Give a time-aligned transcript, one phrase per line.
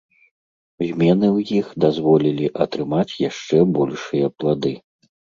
[0.85, 4.73] Змены ў іх дазволілі атрымаць яшчэ большыя плады.